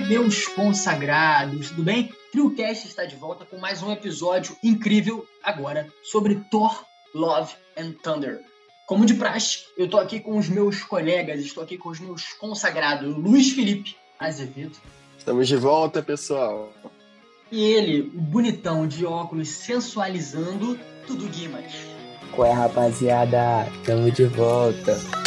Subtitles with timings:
[0.00, 2.10] Meus consagrados, tudo bem?
[2.32, 6.84] TrioCast está de volta com mais um episódio incrível agora sobre Thor
[7.14, 8.40] Love and Thunder.
[8.86, 12.32] Como de praxe, eu tô aqui com os meus colegas, estou aqui com os meus
[12.32, 14.78] consagrados, Luiz Felipe Azevedo.
[15.18, 16.72] Estamos de volta, pessoal.
[17.50, 21.72] E ele, o bonitão de óculos sensualizando, tudo Guimas.
[22.34, 23.70] Qual é, rapaziada?
[23.84, 25.21] Tamo de volta.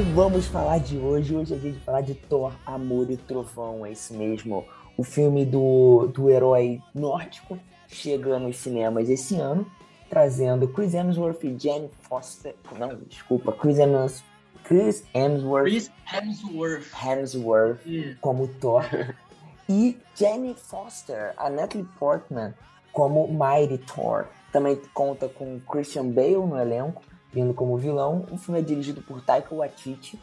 [0.00, 1.36] E vamos falar de hoje.
[1.36, 3.84] Hoje a gente vai falar de Thor, Amor e Trovão.
[3.84, 4.64] É isso mesmo.
[4.96, 9.70] O filme do, do herói nórdico chega nos cinemas esse ano,
[10.08, 12.54] trazendo Chris Hemsworth e Jane Foster.
[12.78, 14.24] Não, desculpa, Chris Hemsworth.
[14.64, 15.68] Chris Hemsworth.
[15.70, 16.94] Chris Hemsworth.
[16.94, 18.16] Hemsworth Yeah.
[18.22, 18.84] como Thor.
[19.68, 22.54] e Jane Foster, a Natalie Portman,
[22.90, 24.24] como Mighty Thor.
[24.50, 28.26] Também conta com Christian Bale no elenco, vindo como vilão.
[28.30, 30.18] O filme é dirigido por Taika Waititi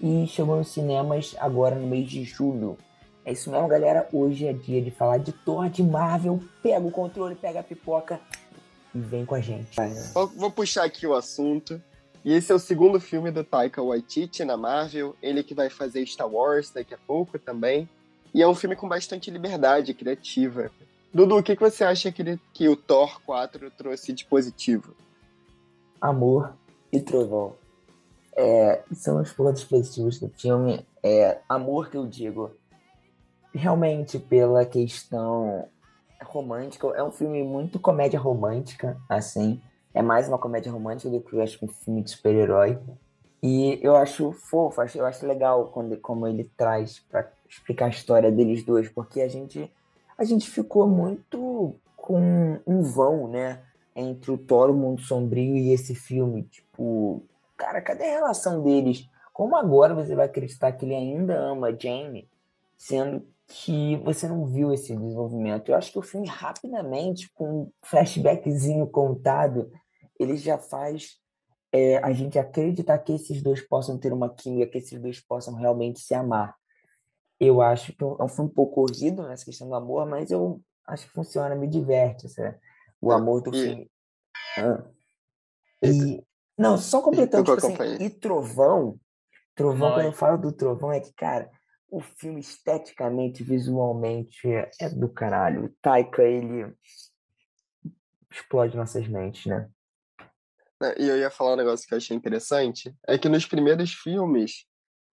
[0.00, 2.76] e chegou nos cinemas agora no mês de julho.
[3.24, 4.08] É isso mesmo, galera.
[4.12, 6.40] Hoje é dia de falar de Thor, de Marvel.
[6.62, 8.20] Pega o controle, pega a pipoca
[8.94, 9.74] e vem com a gente.
[10.14, 11.80] Vou, vou puxar aqui o assunto.
[12.24, 15.14] E esse é o segundo filme do Taika Waititi na Marvel.
[15.22, 17.88] Ele que vai fazer Star Wars daqui a pouco também.
[18.34, 20.70] E é um filme com bastante liberdade criativa.
[21.14, 24.94] Dudu, o que, que você acha que, ele- que o Thor 4 trouxe de positivo?
[26.00, 26.54] Amor
[26.92, 27.54] e Trovão.
[28.36, 30.86] É, são os pontos positivos do filme.
[31.02, 32.50] É, amor que eu digo,
[33.54, 35.68] realmente pela questão
[36.22, 36.86] romântica.
[36.88, 39.60] É um filme muito comédia romântica, assim.
[39.94, 42.78] É mais uma comédia romântica do que eu acho um filme de super-herói.
[43.42, 48.30] E eu acho fofo, eu acho legal quando, como ele traz para explicar a história
[48.30, 49.70] deles dois, porque a gente,
[50.18, 53.62] a gente ficou muito com um vão, né?
[53.96, 56.42] Entre o Thor, o Mundo Sombrio e esse filme.
[56.44, 57.24] Tipo,
[57.56, 59.08] cara, cadê a relação deles?
[59.32, 62.28] Como agora você vai acreditar que ele ainda ama a Jane,
[62.76, 65.70] sendo que você não viu esse desenvolvimento?
[65.70, 69.70] Eu acho que o filme, rapidamente, com um flashbackzinho contado,
[70.18, 71.18] ele já faz
[71.72, 75.54] é, a gente acreditar que esses dois possam ter uma química, que esses dois possam
[75.54, 76.54] realmente se amar.
[77.38, 80.60] Eu acho que é um filme um pouco corrido nessa questão do amor, mas eu
[80.86, 82.56] acho que funciona, me diverte, sabe?
[83.00, 83.90] O amor do E- filme.
[84.56, 84.84] Ah.
[85.82, 86.22] E,
[86.58, 88.98] não, só completando, Eu tipo assim, e Trovão,
[89.54, 91.50] Trovão, quando eu falo do Trovão, é que, cara,
[91.88, 95.66] o filme esteticamente, visualmente, é, é do caralho.
[95.66, 96.74] O Taika, ele
[98.30, 99.68] explode nossas mentes, né?
[100.98, 102.94] E eu ia falar um negócio que eu achei interessante.
[103.06, 104.66] É que nos primeiros filmes,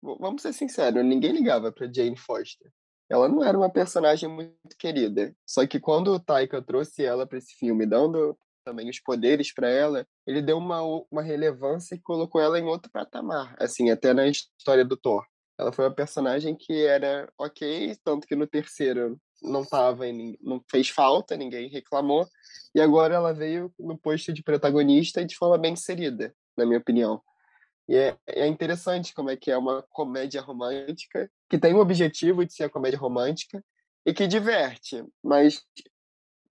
[0.02, 2.72] vamos ser sinceros, ninguém ligava pra Jane Foster.
[3.09, 5.36] Ela não era uma personagem muito querida.
[5.46, 9.69] Só que quando o Taika trouxe ela pra esse filme, dando também os poderes pra
[9.69, 13.55] ela, ele deu uma, uma relevância e colocou ela em outro patamar.
[13.57, 15.25] Assim, até na história do Thor.
[15.57, 20.03] Ela foi uma personagem que era ok, tanto que no terceiro não tava,
[20.41, 22.27] não fez falta, ninguém reclamou.
[22.75, 26.79] E agora ela veio no posto de protagonista e de forma bem inserida, na minha
[26.79, 27.22] opinião.
[27.88, 32.45] E é, é interessante como é que é uma comédia romântica que tem o objetivo
[32.45, 33.63] de ser comédia romântica
[34.06, 35.63] e que diverte, mas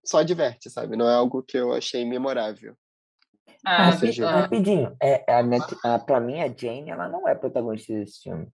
[0.06, 0.96] só diverte, sabe?
[0.96, 2.76] Não é algo que eu achei memorável.
[3.64, 7.34] Ah, seja, ah, Rapidinho, é, a Net, a, pra mim a Jane, ela não é
[7.34, 8.48] protagonista desse filme.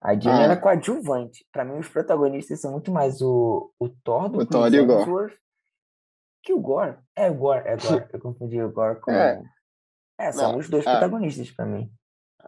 [0.00, 0.42] A Jane, Ah.
[0.44, 1.44] ela é coadjuvante.
[1.50, 4.86] Pra mim, os protagonistas são muito mais o, o Thor do O Thor e o
[4.86, 5.36] Gore.
[6.42, 6.98] Que o Gore.
[7.16, 8.06] É o Gore, é Gore.
[8.14, 9.10] Eu confundi o Gore com...
[9.10, 9.42] É.
[10.18, 10.92] É, são Não, os dois ah.
[10.92, 11.90] protagonistas pra mim.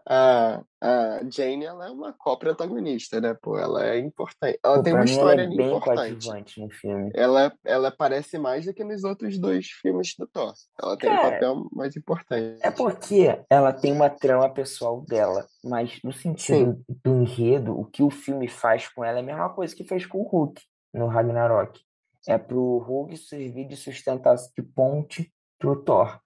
[0.07, 3.37] A, a Jane, ela é uma co-protagonista, né?
[3.41, 4.59] Pô, ela é importante.
[4.65, 6.61] Ela Pô, tem uma mim, ela história é bem importante.
[6.61, 7.11] no filme.
[7.15, 10.55] Ela, ela aparece mais do que nos outros dois filmes do Thor.
[10.81, 12.59] Ela tem um Cara, papel mais importante.
[12.63, 18.03] É porque ela tem uma trama pessoal dela, mas no sentido do enredo, o que
[18.03, 20.63] o filme faz com ela é a mesma coisa que fez com o Hulk
[20.95, 21.81] no Ragnarok.
[22.27, 26.21] É pro Hulk servir de sustentação de ponte pro Thor.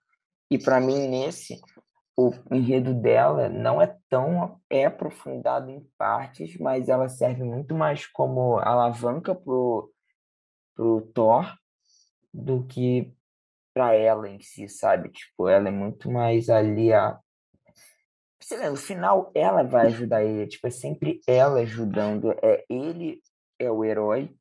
[0.51, 1.59] E pra mim, nesse,
[2.17, 8.07] o enredo dela não é tão é aprofundado em partes, mas ela serve muito mais
[8.07, 9.91] como alavanca pro,
[10.75, 11.53] pro Thor
[12.33, 13.13] do que
[13.75, 15.09] pra ela em si, sabe?
[15.10, 17.19] Tipo, ela é muito mais ali a.
[18.42, 20.47] Sei lá, no final ela vai ajudar ele.
[20.47, 22.33] Tipo, é sempre ela ajudando.
[22.42, 23.21] É ele
[23.59, 24.34] é o herói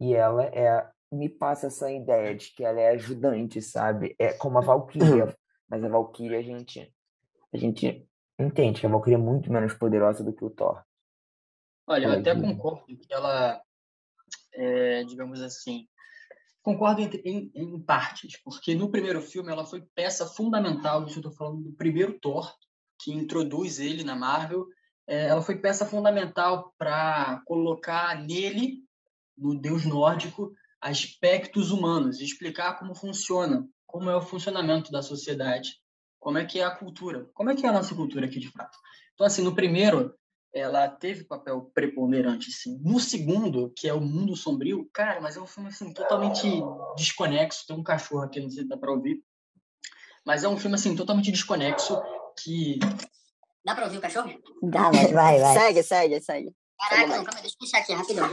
[0.00, 0.68] e ela é.
[0.68, 4.14] a- Me passa essa ideia de que ela é ajudante, sabe?
[4.18, 5.34] É como a Valkyria.
[5.68, 6.92] Mas a Valkyria a gente.
[7.56, 8.06] A gente
[8.38, 10.82] entende que a Valkyria é muito menos poderosa do que o Thor.
[11.86, 13.62] olha, eu até concordo que ela,
[14.52, 15.88] é, digamos assim,
[16.62, 21.20] concordo em, em, em, partes, porque no primeiro filme ela foi peça fundamental, isso eu
[21.20, 22.54] estou falando do primeiro Thor,
[23.00, 24.66] que introduz ele na Marvel,
[25.06, 28.84] é, ela foi peça fundamental para colocar nele,
[29.36, 35.80] no deus nórdico, aspectos humanos, explicar como funciona, como é o funcionamento da sociedade,
[36.26, 38.50] como é que é a cultura, como é que é a nossa cultura aqui de
[38.50, 38.76] fato.
[39.14, 40.12] Então, assim, no primeiro,
[40.52, 42.80] ela teve papel preponderante, sim.
[42.82, 46.48] No segundo, que é o Mundo Sombrio, cara, mas é um filme, assim, totalmente
[46.96, 47.64] desconexo.
[47.68, 49.22] Tem um cachorro aqui, não sei se dá para ouvir.
[50.24, 52.02] Mas é um filme, assim, totalmente desconexo,
[52.42, 52.80] que...
[53.64, 54.28] Dá para ouvir o cachorro?
[54.64, 55.54] Dá, mas vai, vai.
[55.54, 56.56] segue, segue, segue.
[56.76, 58.28] Caraca, não, calma, deixa eu puxar aqui, rapidão.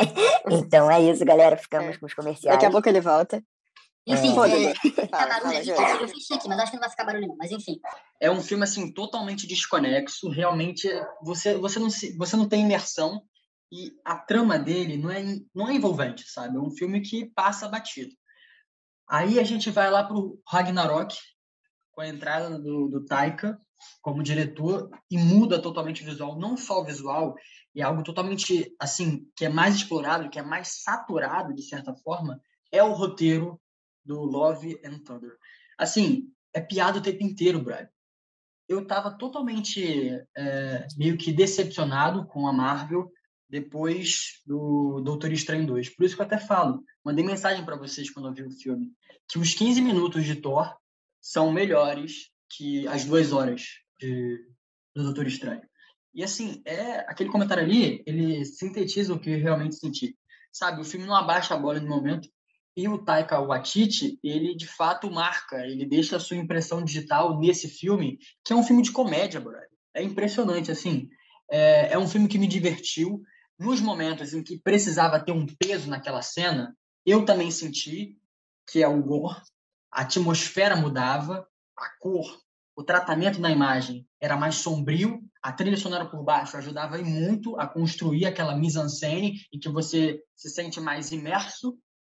[0.50, 1.58] então é isso, galera.
[1.58, 1.98] Ficamos é.
[1.98, 2.56] com os comerciais.
[2.56, 3.44] Daqui a pouco ele volta.
[4.06, 4.70] Enfim, é,
[5.00, 7.36] é, tá barulho aqui, eu fechei aqui, mas acho que não vai ficar barulho não,
[7.36, 7.80] mas enfim.
[8.20, 10.88] É um filme, assim, totalmente desconexo, realmente,
[11.22, 13.22] você, você, não, se, você não tem imersão
[13.72, 15.22] e a trama dele não é,
[15.54, 16.56] não é envolvente, sabe?
[16.56, 18.12] É um filme que passa batido.
[19.08, 21.16] Aí a gente vai lá pro Ragnarok,
[21.92, 23.58] com a entrada do, do Taika
[24.02, 27.34] como diretor e muda totalmente o visual, não só o visual,
[27.74, 31.94] e é algo totalmente, assim, que é mais explorado, que é mais saturado, de certa
[31.94, 32.40] forma,
[32.70, 33.60] é o roteiro
[34.04, 35.36] do Love and Thunder.
[35.78, 37.88] Assim, é piada o tempo inteiro, Brad.
[38.68, 43.10] Eu tava totalmente é, meio que decepcionado com a Marvel
[43.48, 45.90] depois do Doutor Estranho 2.
[45.90, 48.92] Por isso que eu até falo, mandei mensagem para vocês quando eu vi o filme,
[49.28, 50.74] que os 15 minutos de Thor
[51.20, 53.62] são melhores que as duas horas
[54.00, 54.38] de,
[54.94, 55.62] do Doutor Estranho.
[56.14, 60.16] E assim, é aquele comentário ali, ele sintetiza o que eu realmente senti.
[60.52, 62.28] Sabe, o filme não abaixa a bola no momento,
[62.76, 67.68] e o Taika Waititi, ele de fato marca, ele deixa a sua impressão digital nesse
[67.68, 69.68] filme, que é um filme de comédia, brother.
[69.94, 71.08] É impressionante, assim.
[71.50, 73.22] É, é um filme que me divertiu.
[73.56, 76.76] Nos momentos em que precisava ter um peso naquela cena,
[77.06, 78.18] eu também senti
[78.66, 79.40] que é o gore,
[79.92, 81.46] a atmosfera mudava,
[81.76, 82.40] a cor,
[82.76, 87.68] o tratamento da imagem era mais sombrio, a trilha sonora por baixo ajudava muito a
[87.68, 91.78] construir aquela mise-en-scène em que você se sente mais imerso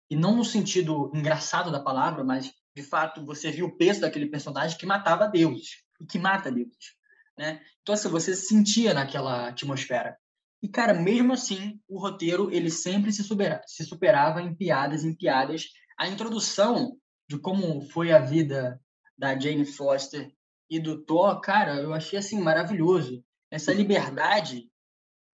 [0.09, 4.27] e não no sentido engraçado da palavra, mas de fato você viu o peso daquele
[4.27, 6.95] personagem que matava deuses e que mata deuses,
[7.37, 7.61] né?
[7.81, 10.17] Então assim, você se sentia naquela atmosfera.
[10.61, 15.15] E cara, mesmo assim, o roteiro ele sempre se, supera, se superava em piadas, em
[15.15, 15.65] piadas.
[15.97, 16.97] A introdução
[17.29, 18.79] de como foi a vida
[19.17, 20.31] da Jane Foster
[20.69, 23.23] e do Thor, cara, eu achei assim maravilhoso.
[23.51, 24.67] Essa liberdade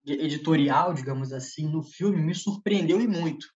[0.04, 3.46] editorial, digamos assim, no filme me surpreendeu e muito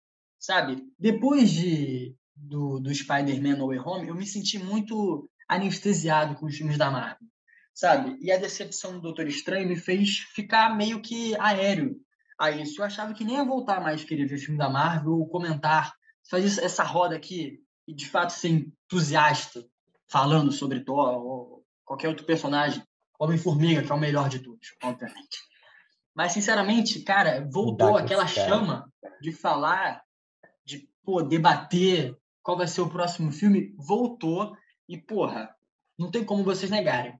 [0.42, 0.82] sabe?
[0.98, 6.56] Depois de do, do Spider-Man No Way Home, eu me senti muito anestesiado com os
[6.56, 7.28] filmes da Marvel,
[7.72, 8.18] sabe?
[8.20, 11.96] E a decepção do Doutor Estranho me fez ficar meio que aéreo
[12.36, 12.80] a isso.
[12.80, 15.94] Eu achava que nem ia voltar mais querer ver filme da Marvel ou comentar,
[16.28, 19.64] fazer essa roda aqui e de fato ser entusiasta
[20.08, 22.82] falando sobre Thor ou qualquer outro personagem.
[23.16, 25.38] Homem-Formiga, que é o melhor de todos, obviamente.
[26.12, 28.90] Mas, sinceramente, cara, voltou aquela chama
[29.20, 30.02] de falar
[31.04, 34.56] pô, debater qual vai ser o próximo filme, voltou
[34.88, 35.54] e, porra,
[35.98, 37.18] não tem como vocês negarem.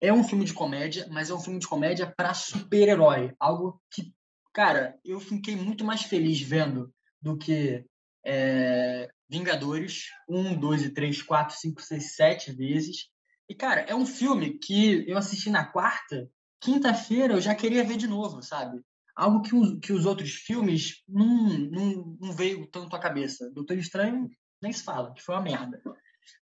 [0.00, 3.34] É um filme de comédia, mas é um filme de comédia para super-herói.
[3.38, 4.12] Algo que,
[4.52, 7.84] cara, eu fiquei muito mais feliz vendo do que
[8.24, 13.08] é, Vingadores 1, 2 e 3, 4, 5, 6, 7 vezes.
[13.48, 17.96] E, cara, é um filme que eu assisti na quarta, quinta-feira eu já queria ver
[17.96, 18.80] de novo, sabe?
[19.14, 23.50] Algo que os, que os outros filmes não, não, não veio tanto à cabeça.
[23.52, 24.28] Doutor Estranho
[24.60, 25.80] nem se fala, que foi uma merda.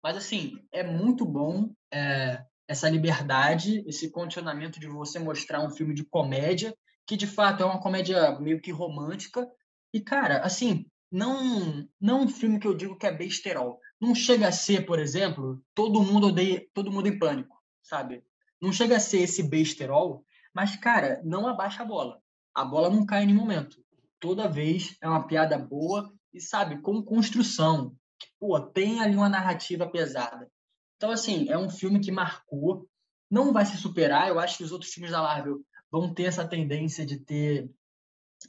[0.03, 5.93] Mas, assim, é muito bom é, essa liberdade, esse condicionamento de você mostrar um filme
[5.93, 6.75] de comédia,
[7.07, 9.47] que de fato é uma comédia meio que romântica.
[9.93, 13.79] E, cara, assim, não, não um filme que eu digo que é besterol.
[13.99, 18.23] Não chega a ser, por exemplo, todo mundo odeia, todo mundo em pânico, sabe?
[18.61, 20.23] Não chega a ser esse besterol,
[20.53, 22.21] mas, cara, não abaixa a bola
[22.59, 23.81] a bola não cai em nenhum momento.
[24.19, 27.95] Toda vez é uma piada boa e, sabe, com construção.
[28.37, 30.51] Pô, tem ali uma narrativa pesada.
[30.97, 32.85] Então, assim, é um filme que marcou.
[33.31, 34.27] Não vai se superar.
[34.27, 37.71] Eu acho que os outros filmes da Marvel vão ter essa tendência de ter.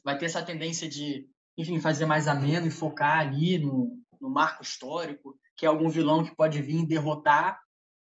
[0.05, 4.64] Vai ter essa tendência de, enfim, fazer mais ameno e focar ali no, no marco
[4.64, 7.61] histórico, que é algum vilão que pode vir derrotar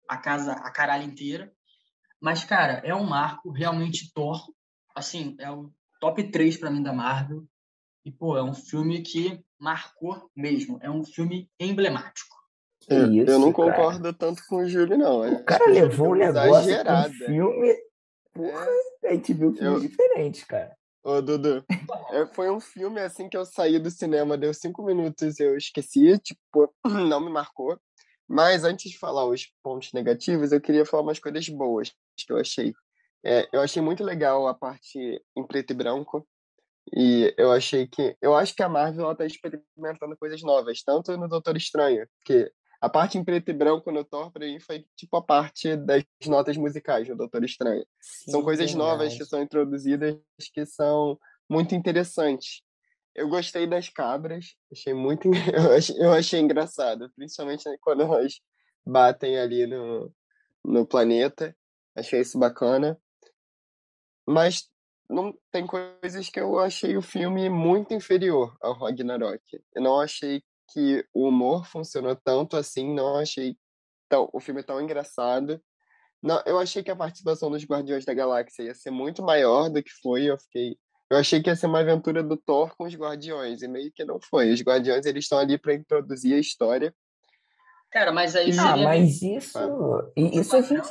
[0.06, 1.50] a casa, a caralho inteira.
[2.20, 4.38] Mas, cara, é um marco realmente Thor.
[4.94, 5.72] Assim, é o
[6.04, 7.44] top 3 para mim da Marvel.
[8.04, 10.78] E, pô, é um filme que marcou mesmo.
[10.82, 12.36] É um filme emblemático.
[12.90, 15.26] É, isso, eu não concordo tanto com o Júlio, não.
[15.26, 17.74] O cara levou um negócio um filme...
[18.34, 18.66] Porra,
[19.02, 19.08] é.
[19.08, 19.88] a gente viu filmes eu...
[19.88, 20.76] diferentes, cara.
[21.02, 21.64] Ô, Dudu,
[22.12, 26.18] é, foi um filme assim que eu saí do cinema, deu cinco minutos eu esqueci,
[26.18, 26.74] tipo,
[27.08, 27.78] não me marcou.
[28.28, 32.38] Mas antes de falar os pontos negativos, eu queria falar umas coisas boas que eu
[32.38, 32.74] achei.
[33.24, 34.98] É, eu achei muito legal a parte
[35.36, 36.26] em preto e branco.
[36.94, 38.16] E eu achei que.
[38.20, 42.88] Eu acho que a Marvel está experimentando coisas novas, tanto no Doutor Estranho, porque a
[42.90, 46.56] parte em preto e branco no Thor, pra mim, foi tipo a parte das notas
[46.58, 47.86] musicais no Doutor Estranho.
[47.98, 48.90] Sim, são coisas verdade.
[48.90, 50.18] novas que são introduzidas
[50.52, 52.60] que são muito interessantes.
[53.14, 55.30] Eu gostei das cabras, achei muito.
[55.54, 58.34] Eu achei, eu achei engraçado, principalmente quando elas
[58.84, 60.12] batem ali no,
[60.62, 61.56] no planeta.
[61.96, 62.98] Achei isso bacana.
[64.26, 64.68] Mas
[65.08, 69.42] não tem coisas que eu achei o filme muito inferior ao Ragnarok.
[69.74, 73.56] Eu não achei que o humor funcionou tanto assim, não achei
[74.08, 75.62] tão, o filme tão engraçado.
[76.22, 79.82] Não, eu achei que a participação dos Guardiões da Galáxia ia ser muito maior do
[79.82, 80.24] que foi.
[80.24, 80.78] Eu fiquei,
[81.10, 84.04] eu achei que ia ser uma aventura do Thor com os Guardiões e meio que
[84.04, 84.50] não foi.
[84.50, 86.94] Os Guardiões eles estão ali para introduzir a história.
[87.90, 89.58] Cara, mas aí ah, mas isso,
[90.16, 90.88] isso a gente,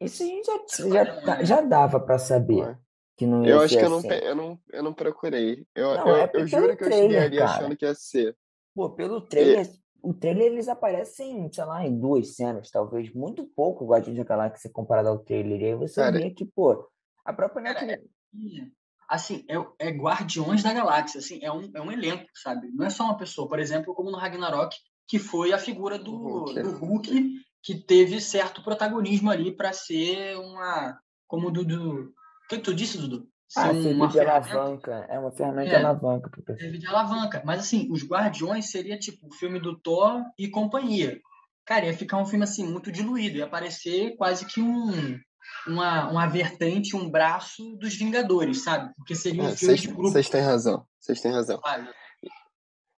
[0.00, 2.78] isso a gente já, já, já dava para saber.
[3.16, 4.08] Que não ia eu acho que eu não, assim.
[4.08, 5.66] eu, não, eu não procurei.
[5.74, 8.36] Eu, não, eu, é eu juro que eu cheguei ali achando que ia ser.
[8.72, 9.70] Pô, pelo trailer, e...
[10.00, 14.22] o trailer eles aparecem, sei lá, em duas cenas, talvez, muito pouco o Guardiões da
[14.22, 15.60] Galáxia comparado ao trailer.
[15.60, 16.16] E aí você cara...
[16.16, 16.88] vê que, pô,
[17.24, 18.04] a própria Netflix...
[18.04, 18.66] É,
[19.08, 22.70] assim, é, é Guardiões da Galáxia, assim, é um, é um elenco, sabe?
[22.72, 23.48] Não é só uma pessoa.
[23.48, 24.76] Por exemplo, como no Ragnarok,
[25.08, 27.32] que foi a figura do Hulk, do Hulk
[27.68, 30.98] que teve certo protagonismo ali para ser uma...
[31.26, 33.28] Como do, do o que tu disse, Dudu?
[33.54, 35.06] Ah, servir uma de alavanca.
[35.10, 36.30] É uma ferramenta é, de alavanca.
[36.58, 37.42] Servir de alavanca.
[37.44, 41.20] Mas, assim, Os Guardiões seria tipo o filme do Thor e companhia.
[41.66, 43.36] Cara, ia ficar um filme, assim, muito diluído.
[43.36, 45.20] Ia parecer quase que um,
[45.66, 48.94] uma, uma vertente, um braço dos Vingadores, sabe?
[48.96, 50.08] Porque seria um é, filme cês, de grupo.
[50.08, 50.86] Vocês têm razão.
[50.98, 51.60] Vocês têm razão.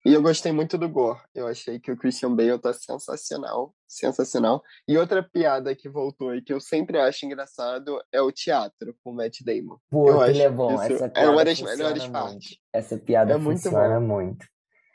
[0.04, 1.20] E eu gostei muito do Gore.
[1.34, 3.74] Eu achei que o Christian Bale tá sensacional.
[3.86, 4.62] Sensacional.
[4.88, 9.10] E outra piada que voltou e que eu sempre acho engraçado é o teatro com
[9.10, 9.76] o Matt Damon.
[9.90, 10.80] Pô, eu ele é bom.
[10.80, 12.12] Essa piada é uma das melhores muito.
[12.12, 12.58] partes.
[12.72, 14.06] Essa piada é muito funciona bom.
[14.06, 14.46] muito.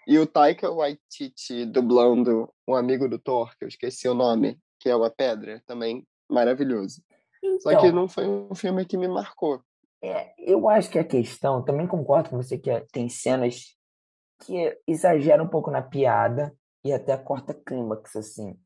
[0.08, 4.90] E o Taika Waititi dublando um amigo do Thor, que eu esqueci o nome, que
[4.90, 7.02] é uma pedra, também maravilhoso.
[7.44, 9.62] Então, Só que então não foi um filme que me marcou.
[10.04, 13.75] É, eu acho que a questão, também concordo com você que tem cenas
[14.40, 18.60] que exagera um pouco na piada e até corta clímax, assim.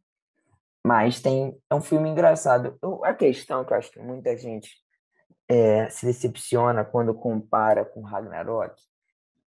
[0.86, 2.78] Mas tem, é um filme engraçado.
[3.04, 4.72] A questão que eu acho que muita gente
[5.48, 8.82] é, se decepciona quando compara com Ragnarok,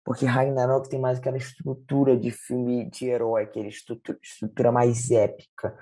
[0.07, 5.77] porque Ragnarok tem mais aquela estrutura de filme de herói, aquela estrutura, estrutura mais épica,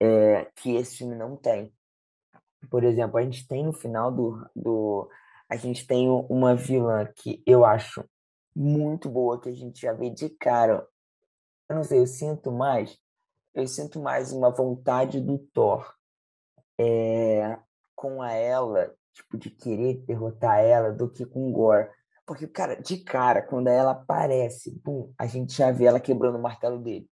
[0.00, 1.72] é, que esse filme não tem.
[2.68, 5.08] Por exemplo, a gente tem no final do, do.
[5.48, 8.04] A gente tem uma vilã que eu acho
[8.54, 10.86] muito boa que a gente já vê de cara.
[11.68, 12.98] Eu não sei, eu sinto mais,
[13.54, 15.94] eu sinto mais uma vontade do Thor
[16.78, 17.58] é,
[17.94, 21.88] com a ela, tipo, de querer derrotar ela do que com o Gore.
[22.26, 26.42] Porque, cara, de cara, quando ela aparece, pum, a gente já vê ela quebrando o
[26.42, 27.08] martelo dele.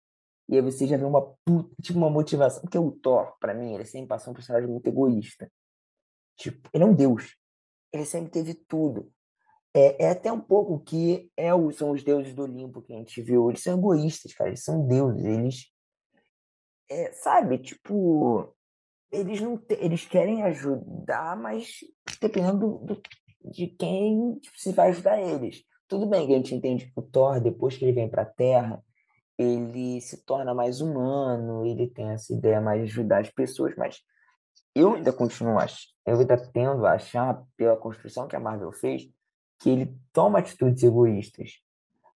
[0.49, 1.35] E aí você já vê uma
[1.83, 2.63] tipo, uma motivação.
[2.63, 5.51] Porque o Thor, para mim, ele sempre passou um personagem muito egoísta.
[6.37, 7.37] Tipo, ele é um deus.
[7.93, 9.13] Ele sempre teve tudo.
[9.77, 12.97] É, é até um pouco que é o, são os deuses do Olimpo que a
[12.97, 13.51] gente viu.
[13.51, 14.49] Eles são egoístas, cara.
[14.49, 15.23] Eles são deuses.
[15.23, 15.67] Eles.
[16.91, 18.55] É, sabe, tipo.
[19.13, 21.81] Eles não te, eles querem ajudar, mas
[22.21, 23.01] dependendo do,
[23.45, 25.63] de quem tipo, se vai ajudar eles.
[25.87, 28.27] Tudo bem que a gente entende que o Thor, depois que ele vem para a
[28.27, 28.83] Terra,
[29.39, 34.01] ele se torna mais humano, ele tem essa ideia mais de ajudar as pessoas, mas
[34.75, 39.09] eu ainda continuo achando, eu ainda tendo a achar, pela construção que a Marvel fez,
[39.59, 41.61] que ele toma atitudes egoístas,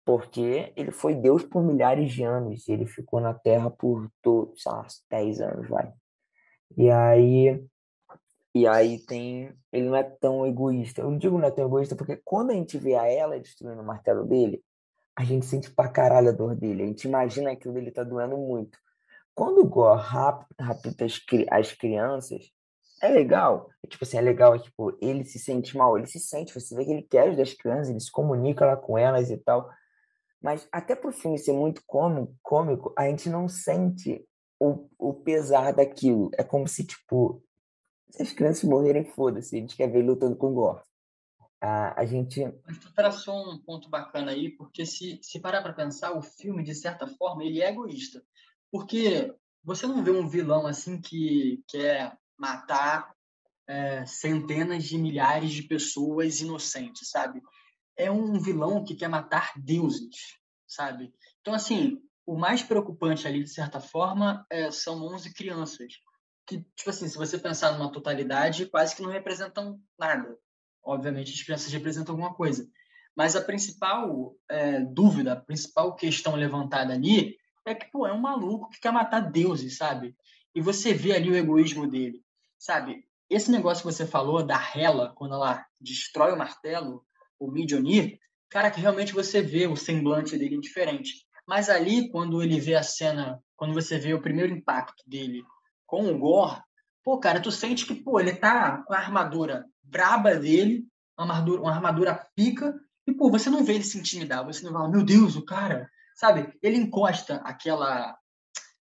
[0.04, 4.87] porque ele foi Deus por milhares de anos ele ficou na Terra por, sei lá,
[5.11, 5.92] 10 anos, vai.
[6.76, 7.64] E aí,
[8.54, 11.02] e aí tem, ele não é tão egoísta.
[11.02, 13.87] Eu digo não é tão egoísta porque quando a gente vê a ela destruindo o
[13.87, 14.62] martelo dele,
[15.16, 16.82] a gente sente pra caralho a dor dele.
[16.82, 18.78] A gente imagina que aquilo dele tá doendo muito.
[19.35, 21.20] Quando o Gore rapta as,
[21.50, 22.50] as crianças,
[23.00, 23.71] é legal.
[23.83, 26.85] É, tipo assim, é legal, tipo, ele se sente mal, ele se sente, você vê
[26.85, 29.71] que ele quer ajudar as crianças, ele se comunica lá com elas e tal.
[30.42, 34.25] Mas até pro filme ser muito cômico, cômico a gente não sente
[34.59, 36.30] o, o pesar daquilo.
[36.37, 37.42] É como se, tipo,
[38.11, 40.83] se as crianças morrerem, foda-se, a gente quer ver lutando com o Gore.
[41.61, 42.42] A, a gente.
[42.66, 46.62] Mas tu traçou um ponto bacana aí, porque se, se parar para pensar, o filme,
[46.62, 48.23] de certa forma, ele é egoísta.
[48.73, 53.14] Porque você não vê um vilão assim que quer matar
[53.68, 57.40] é, centenas de milhares de pessoas inocentes, sabe?
[57.97, 61.12] É um vilão que quer matar deuses, sabe?
[61.40, 65.92] Então, assim, o mais preocupante ali, de certa forma, é, são 11 crianças.
[66.47, 70.37] Que, tipo assim, se você pensar numa totalidade, quase que não representam nada.
[70.82, 72.66] Obviamente, as crianças representam alguma coisa.
[73.14, 78.20] Mas a principal é, dúvida, a principal questão levantada ali é que, pô, é um
[78.20, 80.16] maluco que quer matar deuses, sabe?
[80.54, 82.25] E você vê ali o egoísmo dele,
[82.61, 83.05] sabe?
[83.29, 87.02] Esse negócio que você falou da Hela, quando ela destrói o martelo,
[87.38, 88.19] o Midionir,
[88.50, 91.26] cara, que realmente você vê o semblante dele diferente.
[91.49, 95.43] Mas ali, quando ele vê a cena, quando você vê o primeiro impacto dele
[95.87, 96.61] com o Gore,
[97.02, 100.87] pô, cara, tu sente que, pô, ele tá com a armadura braba dele,
[101.19, 104.73] uma armadura, uma armadura pica, e, pô, você não vê ele se intimidar, você não
[104.73, 106.52] fala, meu Deus, o cara, sabe?
[106.62, 108.17] Ele encosta aquela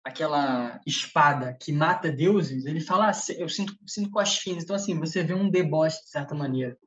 [0.04, 4.64] aquela espada que mata deuses, ele fala, ah, eu sinto, sinto finas.
[4.64, 6.78] Então, assim, você vê um deboche, de certa maneira,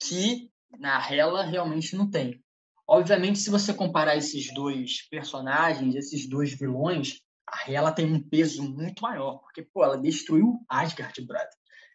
[0.00, 2.42] que na Hela realmente não tem.
[2.86, 8.62] Obviamente, se você comparar esses dois personagens, esses dois vilões, a Hela tem um peso
[8.62, 11.48] muito maior, porque, pô, ela destruiu Asgard, brother.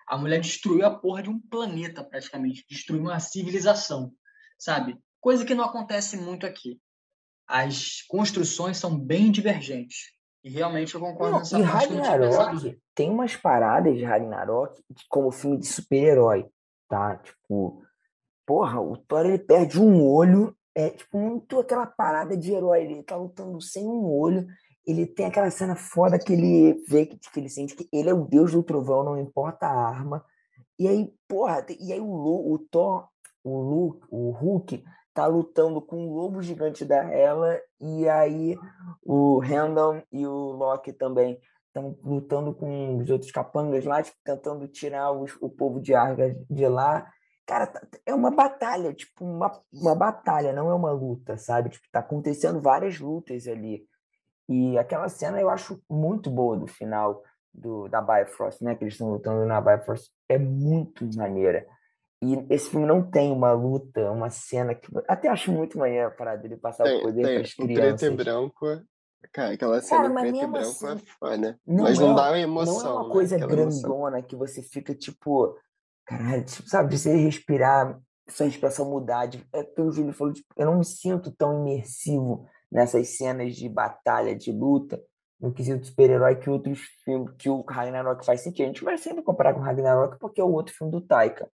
[0.08, 2.66] A mulher destruiu a porra de um planeta, praticamente.
[2.68, 4.12] Destruiu uma civilização,
[4.58, 4.98] sabe?
[5.22, 6.80] Coisa que não acontece muito aqui.
[7.48, 10.19] As construções são bem divergentes.
[10.44, 15.32] E realmente eu concordo Não, nessa e parte Ragnarok tem umas paradas de Ragnarok como
[15.32, 16.48] filme de super-herói,
[16.88, 17.18] tá?
[17.18, 17.82] Tipo,
[18.46, 23.04] porra, o Thor ele perde um olho, é tipo muito aquela parada de herói, ele
[23.04, 24.48] tá lutando sem um olho,
[24.88, 28.14] ele tem aquela cena foda que ele vê que, que ele sente que ele é
[28.14, 30.24] o deus do trovão, não importa a arma.
[30.80, 33.08] E aí, porra, e aí o, Lu- o Thor,
[33.44, 34.82] o, Lu, o Hulk
[35.20, 38.58] tá lutando com o lobo gigante da Hela e aí
[39.04, 44.66] o Randall e o Loki também estão lutando com os outros capangas lá, tipo, tentando
[44.70, 47.06] tirar os- o povo de Arga de lá.
[47.46, 51.70] Cara, tá- é uma batalha, tipo, uma, uma batalha, não é uma luta, sabe?
[51.70, 53.84] Tipo, tá acontecendo várias lutas ali.
[54.48, 57.22] E aquela cena eu acho muito boa do final
[57.54, 58.74] do, da Bifrost, né?
[58.74, 60.10] Que eles estão lutando na Bifrost.
[60.30, 61.68] É muito maneira.
[62.22, 64.88] E esse filme não tem uma luta, uma cena que.
[65.08, 67.56] Até acho muito maneiro a parada dele passar o Tem, poder tem para as o
[67.56, 68.16] preto e crianças.
[68.16, 68.66] branco.
[69.32, 71.60] Cara, aquela cena Cara, mas preto e branco é assim, foda.
[71.66, 73.12] Não Mas é, não dá uma não é emoção, uma né?
[73.12, 73.82] coisa Aquela emoção.
[73.90, 75.56] grandona que você fica tipo,
[76.06, 79.26] caralho, tipo, sabe, você respirar, sua respiração mudar.
[79.28, 83.18] de- É o que o Júlio falou, tipo, eu não me sinto tão imersivo nessas
[83.18, 85.02] cenas de batalha, de luta,
[85.40, 88.66] no quesito super-herói que outros filmes, que o Ragnarok faz sentido.
[88.66, 91.50] A gente vai sempre comparar com o Ragnarok porque é o outro filme do Taika.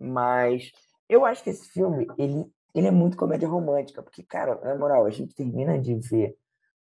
[0.00, 0.72] Mas
[1.08, 5.06] eu acho que esse filme, ele, ele é muito comédia romântica, porque, cara, na moral,
[5.06, 6.36] a gente termina de ver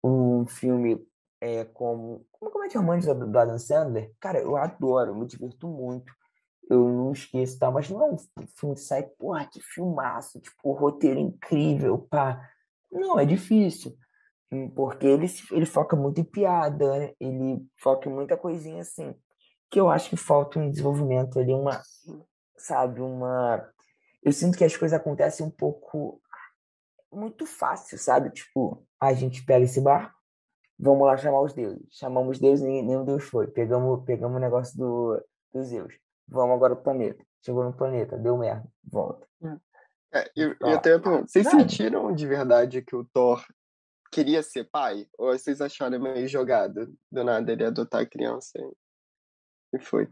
[0.04, 1.06] um filme
[1.42, 5.68] é, como, como comédia romântica do, do Adam Sandler, cara, eu adoro, eu me divirto
[5.68, 6.12] muito.
[6.70, 7.70] Eu não esqueço, tá?
[7.70, 8.18] Mas não é um
[8.58, 12.42] filme que sai, porra, que filmaço, tipo, roteiro incrível, pá.
[12.92, 13.96] Não, é difícil.
[14.76, 17.14] Porque ele, ele foca muito em piada, né?
[17.20, 19.14] ele foca em muita coisinha assim.
[19.70, 21.82] Que eu acho que falta um desenvolvimento ali, uma,
[22.58, 23.68] sabe, uma.
[24.24, 26.22] Eu sinto que as coisas acontecem um pouco
[27.12, 28.30] muito fácil, sabe?
[28.32, 30.14] Tipo, a gente pega esse barco,
[30.78, 31.88] vamos lá chamar os deuses.
[31.92, 33.48] Chamamos os deuses, nem- nenhum deus foi.
[33.48, 35.94] Pegamos, pegamos o negócio do, dos Zeus.
[36.28, 37.24] Vamos agora pro planeta.
[37.44, 39.28] Chegou no planeta, deu merda, volta.
[40.12, 41.28] É, eu, eu tenho uma pergunta.
[41.28, 41.62] Vocês sabe?
[41.62, 43.46] sentiram de verdade que o Thor
[44.12, 45.08] queria ser pai?
[45.18, 46.92] Ou vocês acharam meio jogado?
[47.12, 48.58] Do nada ele adotar a criança
[49.74, 50.10] e foi.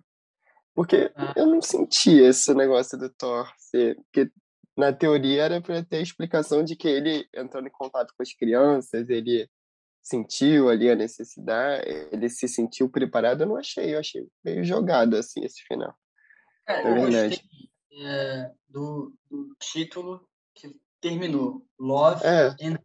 [0.75, 1.33] Porque Ah.
[1.35, 3.95] eu não senti esse negócio do Thor ser.
[3.95, 4.31] Porque
[4.75, 8.33] na teoria era para ter a explicação de que ele entrando em contato com as
[8.33, 9.47] crianças, ele
[10.01, 13.41] sentiu ali a necessidade, ele se sentiu preparado.
[13.41, 15.93] Eu não achei, eu achei meio jogado assim esse final.
[16.65, 17.35] Cara, É eu verdade.
[17.35, 22.79] gostei é, do, do título que terminou, Love, É, and-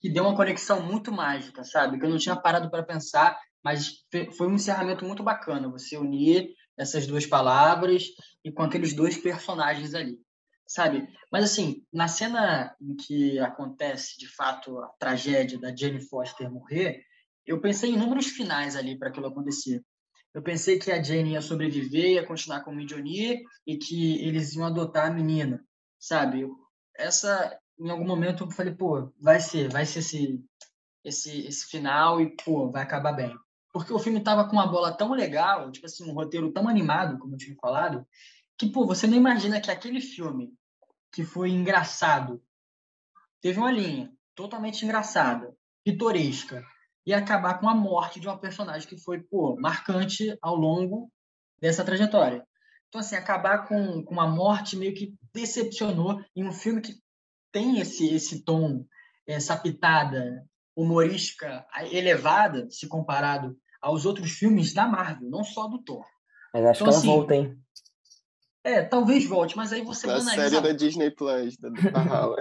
[0.00, 1.98] que deu uma conexão muito mágica, sabe?
[1.98, 4.04] Que eu não tinha parado para pensar, mas
[4.36, 5.68] foi um encerramento muito bacana.
[5.70, 8.04] Você unir essas duas palavras
[8.44, 10.18] e com aqueles dois personagens ali,
[10.66, 11.08] sabe?
[11.32, 17.02] Mas assim, na cena em que acontece de fato a tragédia da Jane Foster morrer,
[17.46, 19.82] eu pensei em inúmeros finais ali para aquilo acontecer.
[20.34, 24.54] Eu pensei que a Jane ia sobreviver, ia continuar com o Midionir e que eles
[24.54, 25.64] iam adotar a menina,
[25.98, 26.46] sabe?
[26.94, 30.44] Essa, em algum momento, eu falei, pô, vai ser, vai ser esse,
[31.02, 33.34] esse, esse final e, pô, vai acabar bem.
[33.76, 37.18] Porque o filme tava com uma bola tão legal, tipo assim, um roteiro tão animado,
[37.18, 38.06] como eu tinha falado,
[38.56, 40.50] que, pô, você não imagina que aquele filme
[41.12, 42.42] que foi engraçado,
[43.38, 46.64] teve uma linha totalmente engraçada, pitoresca,
[47.04, 51.12] e acabar com a morte de uma personagem que foi, pô, marcante ao longo
[51.60, 52.46] dessa trajetória.
[52.88, 56.94] Então, assim, acabar com, com uma morte meio que decepcionou em um filme que
[57.52, 58.86] tem esse, esse tom,
[59.26, 66.04] essa pitada humorística elevada, se comparado aos outros filmes da Marvel, não só do Thor.
[66.52, 67.58] Mas acho então, que ela assim, volta, hein?
[68.66, 72.36] É, talvez volte, mas aí você Na série da Disney Plus, da Valhalla.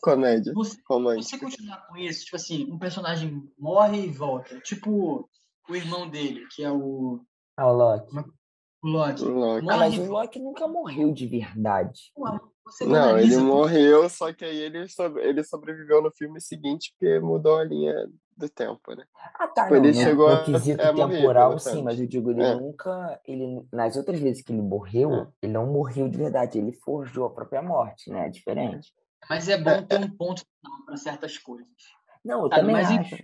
[0.00, 0.52] Comédia.
[0.54, 4.60] Você, você continuar com isso, tipo assim, um personagem morre e volta.
[4.60, 5.28] Tipo
[5.68, 7.20] o irmão dele, que é o.
[7.56, 8.16] Ah, o Loki.
[8.16, 9.24] O Loki.
[9.24, 9.68] O Loki.
[9.68, 12.12] Ah, mas o Loki nunca morreu de verdade.
[12.82, 17.56] não, ele morreu, só que aí ele, sobre, ele sobreviveu no filme seguinte porque mudou
[17.56, 17.94] a linha
[18.36, 19.04] do tempo, né?
[19.38, 19.64] Ah, tá.
[19.64, 22.42] Tipo, não, ele no, chegou no quesito a, é, temporal, sim, mas eu digo, ele
[22.42, 22.54] é.
[22.54, 23.20] nunca.
[23.24, 25.28] Ele, nas outras vezes que ele morreu, é.
[25.42, 28.26] ele não morreu de verdade, ele forjou a própria morte, né?
[28.26, 28.92] É diferente.
[29.28, 29.98] Mas é bom é, ter é.
[30.00, 30.42] um ponto
[30.84, 31.66] para certas coisas.
[32.24, 33.16] Não, eu também mas, acho.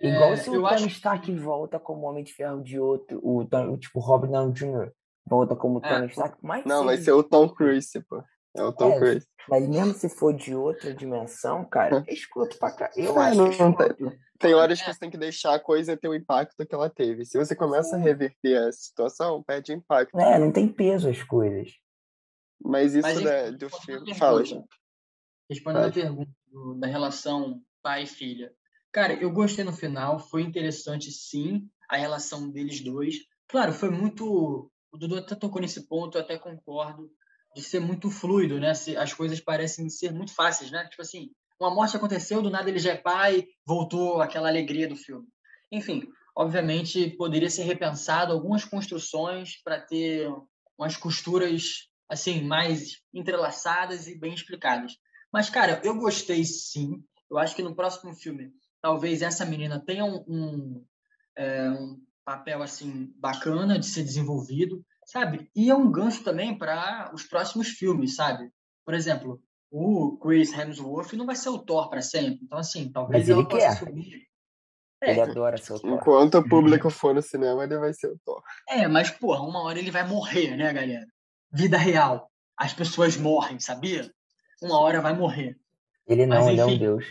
[0.00, 0.86] Igual é, se o Tony acho...
[0.88, 4.92] Stark volta como Homem de Ferro de outro, o, o tipo Robert Downey Jr.
[5.26, 5.88] volta como é.
[5.88, 8.22] Tony Stark, mas Não, vai ser o Tom Cruise, pô.
[8.56, 9.26] É o Tom é, Cruise.
[9.48, 12.90] Mas mesmo se for de outra dimensão, cara, é escroto pra cá.
[12.96, 15.96] Eu é, acho não, não tem, tem horas que você tem que deixar a coisa
[15.96, 17.24] ter o impacto que ela teve.
[17.24, 17.96] Se você começa Sim.
[17.96, 20.18] a reverter a situação, perde impacto.
[20.18, 21.72] É, não tem peso as coisas.
[22.60, 24.14] Mas isso Mas, da, do filme.
[24.14, 24.66] Fala, gente.
[25.48, 28.52] Respondendo a pergunta do, da relação pai e filha.
[28.92, 33.16] Cara, eu gostei no final, foi interessante sim a relação deles dois.
[33.46, 34.70] Claro, foi muito.
[34.90, 37.10] O Dudu até tocou nesse ponto, eu até concordo,
[37.56, 38.72] de ser muito fluido, né?
[38.98, 40.86] As coisas parecem ser muito fáceis, né?
[40.90, 44.94] Tipo assim, uma morte aconteceu, do nada ele já é pai, voltou aquela alegria do
[44.94, 45.26] filme.
[45.72, 50.30] Enfim, obviamente poderia ser repensado algumas construções para ter
[50.78, 54.92] umas costuras assim mais entrelaçadas e bem explicadas.
[55.32, 57.02] Mas cara, eu gostei sim.
[57.30, 60.84] Eu acho que no próximo filme talvez essa menina tenha um, um,
[61.34, 65.48] é, um papel assim bacana de ser desenvolvido, sabe?
[65.54, 68.50] E é um gancho também para os próximos filmes, sabe?
[68.84, 69.40] Por exemplo,
[69.70, 72.40] o Chris Hemsworth não vai ser o Thor para sempre.
[72.42, 73.76] Então, assim, talvez Mas ele ela quer.
[73.78, 74.26] subir.
[75.02, 75.12] É.
[75.12, 75.94] Ele adora ser o Thor.
[75.94, 78.42] Enquanto o público for no cinema, ele vai ser o Thor.
[78.68, 81.06] É, mas, porra, uma hora ele vai morrer, né, galera?
[81.52, 82.30] Vida real.
[82.56, 84.10] As pessoas morrem, sabia?
[84.62, 85.56] Uma hora vai morrer.
[86.06, 87.04] Ele não, mas, enfim, ele é um deus.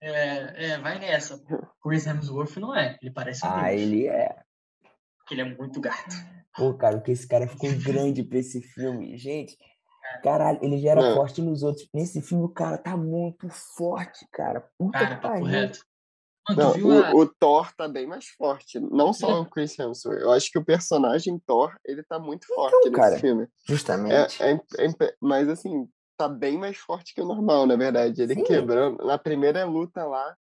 [0.00, 1.40] É, é, vai nessa.
[1.82, 2.98] Chris Hemsworth não é.
[3.00, 3.80] Ele parece um Ah, Deus.
[3.80, 4.36] ele é.
[5.30, 6.14] Ele é muito gato.
[6.56, 9.16] Pô, cara, porque esse cara ficou grande pra esse filme.
[9.16, 9.56] Gente,
[10.22, 11.14] caralho, ele já era não.
[11.14, 11.88] forte nos outros.
[11.94, 14.68] Nesse filme, o cara tá muito forte, cara.
[14.78, 15.78] Puta cara, tá correto.
[15.78, 15.92] Mano,
[16.56, 17.14] não, o, a...
[17.14, 18.80] o, Thor tá bem mais forte.
[18.80, 19.34] Não só é.
[19.40, 20.20] o Chris Hemsworth.
[20.20, 23.48] Eu acho que o personagem Thor, ele tá muito então, forte então, nesse cara, filme.
[23.66, 24.42] Justamente.
[24.42, 28.22] É, é, é, mas assim, tá bem mais forte que o normal, na verdade.
[28.22, 28.44] Ele Sim.
[28.44, 29.04] quebrando.
[29.04, 30.36] Na primeira luta lá,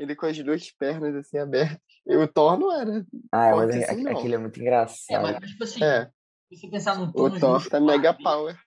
[0.00, 1.78] ele com as duas pernas assim abertas.
[2.06, 3.04] E o Thor não era.
[3.30, 5.28] Ah, mas é, assim, aquilo é muito engraçado.
[5.28, 6.10] É, mas tipo assim, é.
[6.48, 8.58] se você pensar no O Thor tá mega power.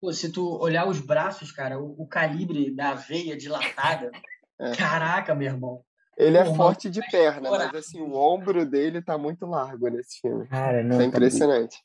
[0.00, 4.10] Pô, se tu olhar os braços, cara, o, o calibre da veia dilatada.
[4.60, 4.76] é.
[4.76, 5.82] Caraca, meu irmão.
[6.18, 10.46] Ele é forte de perna, mas assim, o ombro dele tá muito largo nesse filme.
[10.48, 11.00] Cara, não.
[11.00, 11.78] É impressionante.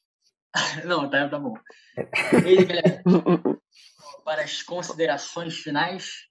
[0.85, 1.53] não, tá, tá bom.
[2.45, 3.01] E galera,
[4.25, 6.25] para as considerações finais.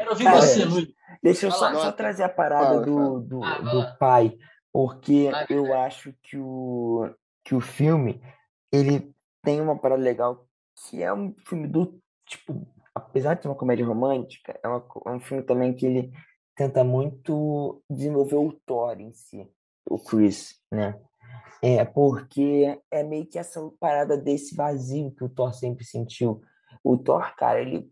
[0.00, 0.88] Quero ouvir Cara, você, Luiz.
[1.22, 4.38] Deixa eu só, só, trazer a parada fala, do, do, ah, do pai,
[4.72, 8.22] porque ah, eu acho que o, que o filme
[8.72, 10.46] ele tem uma parada legal
[10.88, 15.10] que é um filme do tipo, apesar de ser uma comédia romântica, é, uma, é
[15.10, 16.10] um filme também que ele
[16.56, 19.46] tenta muito desenvolver o Thor em si,
[19.88, 20.98] o Chris, né?
[21.62, 26.40] É, porque é meio que essa parada desse vazio que o Thor sempre sentiu.
[26.82, 27.90] O Thor, cara, ele.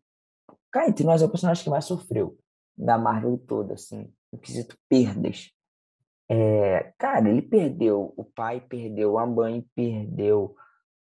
[0.71, 2.39] Cara, entre nós é o personagem que mais sofreu
[2.77, 5.51] da Marvel toda, assim, no quesito perdas.
[6.31, 10.55] É, cara, ele perdeu o pai, perdeu a mãe, perdeu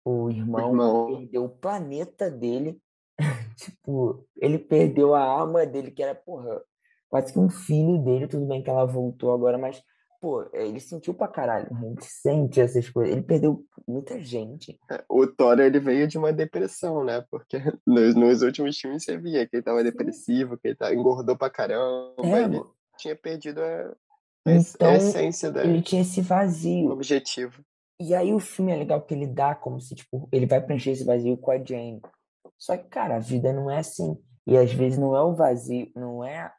[0.06, 1.08] o irmão, irmão.
[1.08, 2.80] perdeu o planeta dele.
[3.58, 6.62] tipo, ele perdeu a alma dele, que era, porra,
[7.10, 8.28] quase que um filho dele.
[8.28, 9.82] Tudo bem que ela voltou agora, mas
[10.20, 11.68] pô, é, ele sentiu pra caralho.
[11.72, 13.14] A gente sente essas coisas.
[13.14, 14.80] Ele perdeu muita gente.
[14.92, 17.24] É, o Thor, ele veio de uma depressão, né?
[17.30, 21.38] Porque nos, nos últimos filmes você via que ele tava depressivo, que ele tava, engordou
[21.38, 22.14] pra caramba.
[22.24, 22.62] É, ele
[22.98, 23.96] tinha perdido a,
[24.48, 25.70] a, então, a essência dele.
[25.70, 26.92] Ele tinha esse vazio.
[26.92, 27.64] objetivo.
[28.00, 30.92] E aí o filme é legal que ele dá como se, tipo, ele vai preencher
[30.92, 32.02] esse vazio com a Jane.
[32.58, 34.18] Só que, cara, a vida não é assim.
[34.48, 36.52] E às vezes não é o vazio, não é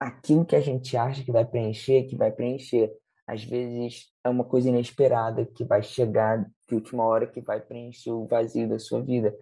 [0.00, 2.92] aquilo que a gente acha que vai preencher, que vai preencher
[3.28, 8.10] às vezes é uma coisa inesperada que vai chegar de última hora que vai preencher
[8.10, 9.36] o vazio da sua vida.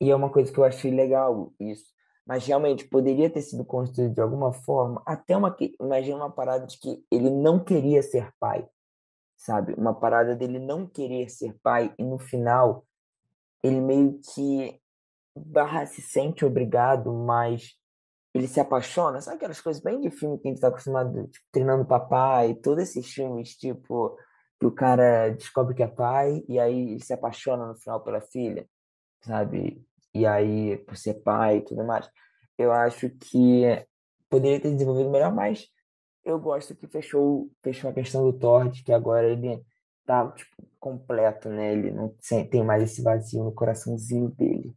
[0.00, 1.84] E é uma coisa que eu achei legal isso.
[2.26, 6.76] Mas realmente poderia ter sido construído de alguma forma, até uma imagina uma parada de
[6.78, 8.68] que ele não queria ser pai.
[9.36, 9.74] sabe?
[9.74, 12.84] Uma parada dele não querer ser pai e no final
[13.62, 14.80] ele meio que
[15.36, 17.79] barra se sente obrigado, mas
[18.34, 19.20] ele se apaixona.
[19.20, 22.84] Sabe aquelas coisas bem de filme que a gente tá acostumado, tipo, treinando papai, todos
[22.84, 24.16] esses filmes, tipo,
[24.58, 28.20] que o cara descobre que é pai e aí ele se apaixona no final pela
[28.20, 28.68] filha,
[29.22, 29.84] sabe?
[30.14, 32.08] E aí, por ser pai e tudo mais.
[32.58, 33.64] Eu acho que
[34.28, 35.66] poderia ter desenvolvido melhor, mas
[36.24, 39.64] eu gosto que fechou, fechou a questão do Thor, de que agora ele
[40.04, 41.72] tá, tipo, completo, né?
[41.72, 42.14] Ele não
[42.50, 44.74] tem mais esse vazio no coraçãozinho dele.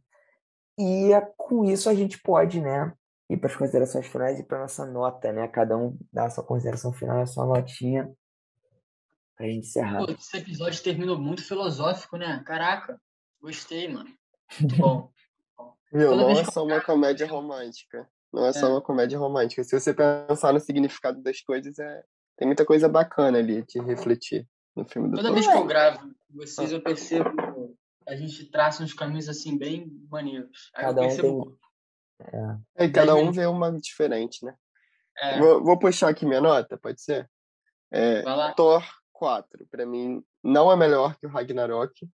[0.78, 2.92] E é, com isso a gente pode, né,
[3.28, 5.48] ir para as considerações finais e para nossa nota, né?
[5.48, 8.12] Cada um dá a sua consideração final, a sua notinha,
[9.36, 10.04] para a gente encerrar.
[10.04, 12.42] Pô, esse episódio terminou muito filosófico, né?
[12.46, 13.00] Caraca,
[13.40, 14.10] gostei, mano.
[14.60, 15.10] Muito bom.
[15.92, 18.08] Viu, não é só uma comédia romântica.
[18.32, 19.62] Não é, é, só uma comédia romântica.
[19.62, 22.02] Se você pensar no significado das coisas, é...
[22.36, 26.12] tem muita coisa bacana ali de refletir no filme do Toda vez que eu gravo
[26.30, 27.30] vocês, eu percebo
[28.06, 30.70] a gente traça uns caminhos assim bem maneiros.
[30.74, 31.56] Aí cada um tem...
[32.20, 32.84] É.
[32.84, 34.54] é cada um vê uma diferente, né?
[35.18, 35.38] É.
[35.38, 37.28] Vou, vou, puxar aqui minha nota, pode ser?
[37.92, 38.22] É,
[38.56, 42.08] Thor 4, para mim, não é melhor que o Ragnarok,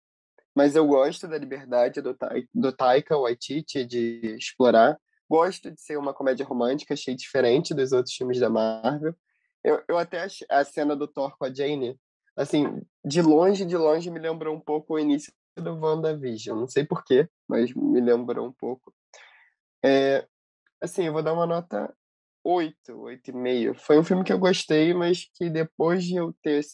[0.55, 2.17] mas eu gosto da liberdade do,
[2.55, 4.99] do Taika Waititi de explorar.
[5.29, 9.15] Gosto de ser uma comédia romântica, achei diferente dos outros filmes da Marvel.
[9.63, 11.99] Eu, eu até achei a cena do Thor com a Jane,
[12.37, 16.59] assim, de longe, de longe me lembrou um pouco o início do WandaVision.
[16.59, 18.93] Não sei porquê, mas me lembrou um pouco.
[19.85, 20.27] É,
[20.81, 21.95] assim, eu vou dar uma nota
[22.45, 23.75] 8, 8,5.
[23.75, 26.65] Foi um filme que eu gostei, mas que depois de eu ter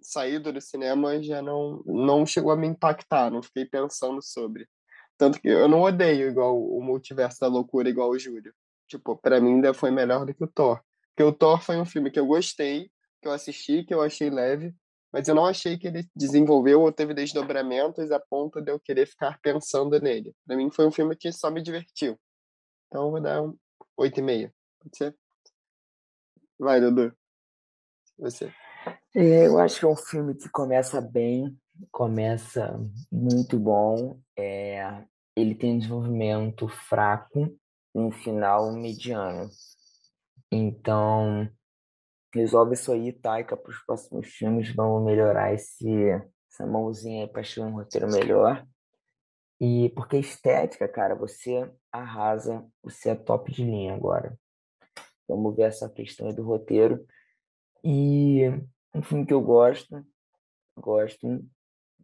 [0.00, 4.68] saído do cinema já não, não chegou a me impactar, não fiquei pensando sobre.
[5.16, 8.52] Tanto que eu não odeio igual o Multiverso da Loucura, igual o Júlio.
[8.88, 10.80] Tipo, para mim ainda foi melhor do que o Thor.
[11.10, 12.90] Porque o Thor foi um filme que eu gostei,
[13.22, 14.74] que eu assisti, que eu achei leve,
[15.12, 19.06] mas eu não achei que ele desenvolveu ou teve desdobramentos a ponto de eu querer
[19.06, 20.34] ficar pensando nele.
[20.44, 22.18] Para mim foi um filme que só me divertiu.
[22.94, 23.58] Então vou dar um
[23.98, 24.52] 8,5.
[24.80, 25.16] Pode ser?
[26.56, 27.12] Vai, Dudu.
[28.16, 28.54] Você.
[29.12, 31.58] É, eu acho que é um filme que começa bem,
[31.90, 32.80] começa
[33.10, 34.20] muito bom.
[34.38, 35.04] É,
[35.34, 37.58] ele tem um desenvolvimento fraco,
[37.92, 39.50] um final mediano.
[40.52, 41.50] Então,
[42.32, 44.72] resolve isso aí, Taika, para os próximos filmes.
[44.72, 45.88] Vamos melhorar esse,
[46.48, 48.64] essa mãozinha aí para achar um roteiro melhor.
[49.64, 54.38] E porque estética, cara, você arrasa, você é top de linha agora.
[55.26, 57.06] Vamos ver essa questão aí do roteiro.
[57.82, 58.42] E
[58.94, 60.04] um filme que eu gosto,
[60.76, 61.42] gosto.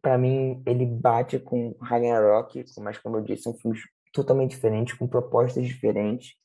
[0.00, 5.06] Para mim, ele bate com Ragnarok, mas como eu disse, são filmes totalmente diferentes, com
[5.06, 6.40] propostas diferentes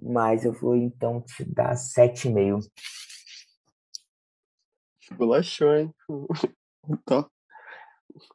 [0.00, 2.60] mas eu vou então te dar 7,5.
[5.00, 5.94] Esculachou, hein?
[6.88, 7.28] Então,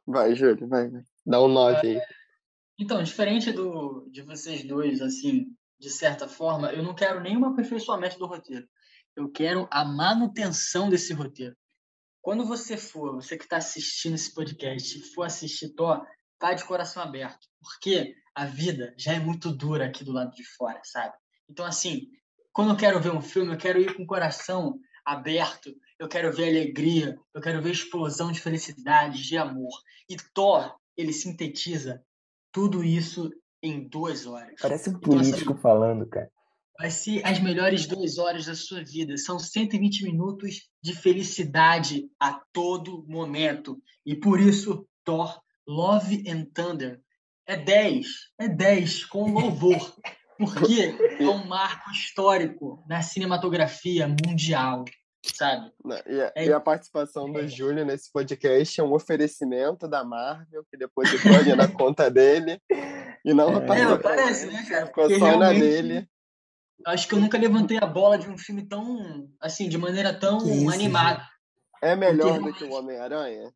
[0.06, 1.02] vai, Júlio, vai, vai.
[1.24, 2.00] Dá um 9 aí.
[2.78, 5.46] Então, diferente do, de vocês dois, assim,
[5.78, 8.66] de certa forma, eu não quero nenhum aperfeiçoamento do roteiro.
[9.14, 11.56] Eu quero a manutenção desse roteiro.
[12.20, 16.04] Quando você for, você que está assistindo esse podcast, for assistir Thor,
[16.38, 20.44] tá de coração aberto, porque a vida já é muito dura aqui do lado de
[20.44, 21.14] fora, sabe?
[21.48, 22.06] Então, assim,
[22.52, 26.32] quando eu quero ver um filme, eu quero ir com o coração aberto, eu quero
[26.32, 29.72] ver alegria, eu quero ver explosão de felicidade, de amor.
[30.08, 32.02] E Thor, ele sintetiza
[32.52, 33.30] tudo isso
[33.62, 34.54] em duas horas.
[34.60, 36.30] Parece um então, político então, assim, falando, cara.
[36.78, 39.16] Vai ser as melhores duas horas da sua vida.
[39.16, 43.80] São 120 minutos de felicidade a todo momento.
[44.04, 47.00] E por isso, Thor, Love and Thunder
[47.46, 48.06] é 10.
[48.38, 49.96] É 10, com louvor.
[50.38, 54.84] Porque é um marco histórico na cinematografia mundial,
[55.30, 55.72] sabe?
[56.06, 56.46] E a, é...
[56.46, 61.54] e a participação do Júlio nesse podcast é um oferecimento da Marvel, que depois pode
[61.54, 62.60] na conta dele.
[63.24, 64.86] E não é, é parece, né, cara?
[64.86, 66.08] Ficou só na dele.
[66.84, 70.38] Acho que eu nunca levantei a bola de um filme tão, assim, de maneira tão
[70.38, 71.24] Isso, animada.
[71.80, 73.52] É melhor do que o Homem-Aranha?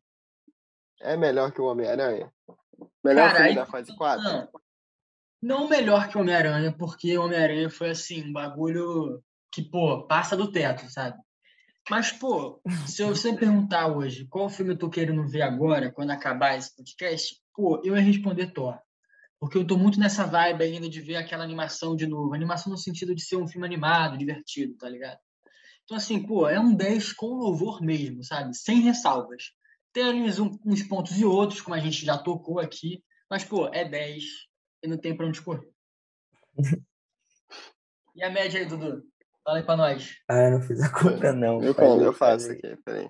[1.01, 2.31] É melhor que o Homem-Aranha?
[3.03, 4.23] Melhor Cara, filme da fase 4?
[4.23, 4.49] Não.
[5.41, 10.89] Não melhor que Homem-Aranha, porque Homem-Aranha foi assim, um bagulho que, pô, passa do teto,
[10.89, 11.17] sabe?
[11.89, 16.57] Mas, pô, se você perguntar hoje qual filme eu tô querendo ver agora, quando acabar
[16.57, 18.77] esse podcast, pô, eu ia responder Thor.
[19.39, 22.33] Porque eu tô muito nessa vibe ainda de ver aquela animação de novo.
[22.33, 25.19] Animação no sentido de ser um filme animado, divertido, tá ligado?
[25.83, 28.57] Então, assim, pô, é um 10 com louvor mesmo, sabe?
[28.57, 29.51] Sem ressalvas.
[29.93, 30.21] Tem ali
[30.65, 34.23] uns pontos e outros, como a gente já tocou aqui, mas, pô, é 10
[34.83, 35.69] e não tem pra onde correr.
[38.15, 39.03] e a média aí, Dudu?
[39.47, 40.17] Fala aí pra nós.
[40.27, 41.63] Ah, eu não fiz a conta, não.
[41.63, 43.09] Eu, como, eu faço aqui, peraí.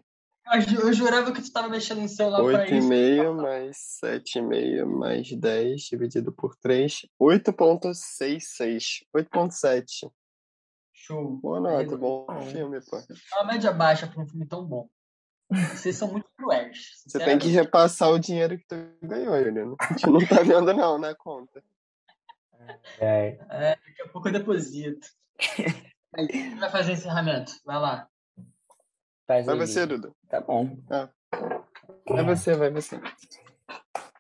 [0.80, 2.88] Eu jurava que tu estava mexendo no celular para isso.
[2.88, 9.04] 8,5 mais 7,5 mais 10 dividido por 3, 8,66.
[9.16, 10.12] 8,7.
[10.94, 11.38] Show.
[11.42, 12.98] Boa nota, bom filme, pô.
[12.98, 14.88] É uma média baixa para um filme tão bom.
[15.50, 17.02] Vocês são muito cruéis.
[17.08, 19.76] Você tem que repassar o dinheiro que tu ganhou, Juliano.
[19.80, 21.64] A gente não tá vendo, não, na conta.
[23.00, 23.40] É.
[23.50, 25.08] É, daqui a pouco eu deposito.
[26.16, 27.52] Quem vai fazer encerramento?
[27.66, 28.08] Vai lá.
[29.28, 29.86] Faz Vai aí, você.
[29.86, 30.16] Dudu.
[30.30, 30.78] Tá bom.
[32.08, 33.00] Vai você, vai você.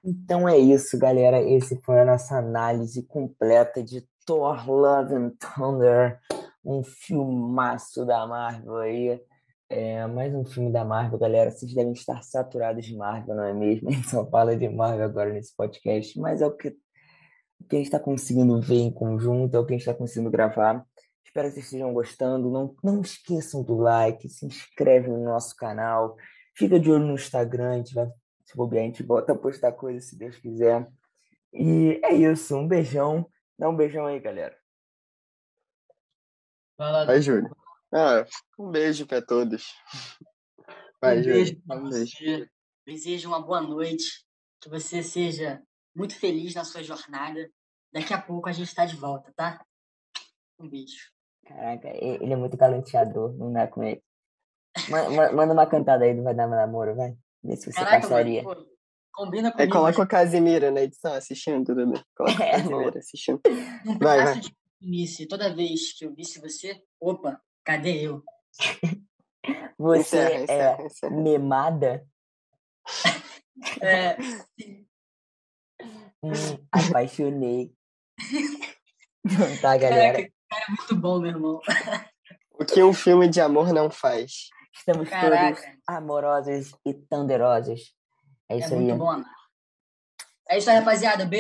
[0.04, 1.42] Então é isso, galera.
[1.42, 6.20] Esse foi a nossa análise completa de Thor Love and Thunder,
[6.64, 9.22] um filmaço da Marvel aí.
[9.70, 11.52] É, mais um filme da Marvel, galera.
[11.52, 13.88] Vocês devem estar saturados de Marvel, não é mesmo?
[13.90, 17.76] A gente só fala de Marvel agora nesse podcast, mas é o que, o que
[17.76, 20.86] a gente está conseguindo ver em conjunto, é o que a gente está conseguindo gravar.
[21.38, 22.50] Espero que vocês estejam gostando.
[22.50, 26.18] Não, não esqueçam do like, se inscreve no nosso canal,
[26.56, 28.08] fica de olho no Instagram, a gente vai,
[28.44, 30.92] se bobear, a gente volta a postar coisas se Deus quiser.
[31.54, 33.30] E é isso, um beijão.
[33.56, 34.58] Dá um beijão aí, galera.
[36.76, 37.56] Vai Júlio.
[37.94, 38.26] Ah,
[38.58, 39.76] um beijo pra todos.
[41.00, 41.36] Vai, um Júlio.
[41.36, 42.18] beijo pra Um beijo.
[42.18, 42.50] você.
[42.84, 44.26] Desejo uma boa noite.
[44.60, 45.62] Que você seja
[45.96, 47.48] muito feliz na sua jornada.
[47.94, 49.64] Daqui a pouco a gente tá de volta, tá?
[50.60, 51.16] Um beijo.
[51.48, 54.04] Caraca, ele é muito galanteador, não dá com ele.
[54.90, 57.16] Ma- ma- Manda uma cantada aí do Vai Dar Namoro, vai.
[57.44, 58.44] Vê se você Caraca, passaria.
[58.44, 58.56] pô,
[59.14, 59.72] combina Aí comigo.
[59.72, 61.94] coloca o Casimiro na edição assistindo, Dudu.
[62.16, 63.42] Coloca o É, Casimiro assistindo.
[63.88, 64.40] Um Vai, vai.
[64.40, 65.28] de início.
[65.28, 68.24] Toda vez que eu visse você, opa, cadê eu?
[69.80, 72.06] Você Encerra, é encerra, memada?
[73.82, 74.18] É,
[76.24, 76.32] Hum,
[76.72, 77.72] apaixonei.
[79.62, 80.14] Tá, galera.
[80.14, 81.62] caraca, cara, é muito bom, meu irmão.
[82.60, 84.50] O que um filme de amor não faz?
[84.74, 87.94] Estamos todos Caraca, amorosos e thunderosos.
[88.50, 88.80] É é isso aí.
[88.80, 89.24] muito bom.
[90.50, 91.26] É isso aí, rapaziada.
[91.26, 91.36] Beijo.